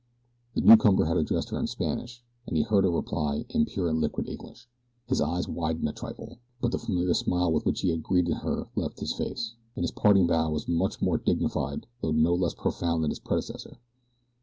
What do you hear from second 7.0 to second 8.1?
smile with which he had